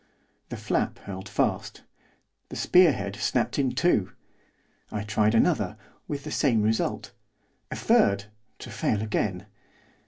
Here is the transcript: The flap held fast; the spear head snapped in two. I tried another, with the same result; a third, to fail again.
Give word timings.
The 0.49 0.57
flap 0.57 0.97
held 0.97 1.29
fast; 1.29 1.83
the 2.49 2.55
spear 2.55 2.91
head 2.91 3.15
snapped 3.17 3.59
in 3.59 3.75
two. 3.75 4.13
I 4.91 5.03
tried 5.03 5.35
another, 5.35 5.77
with 6.07 6.23
the 6.23 6.31
same 6.31 6.63
result; 6.63 7.11
a 7.69 7.75
third, 7.75 8.25
to 8.57 8.71
fail 8.71 9.03
again. 9.03 9.45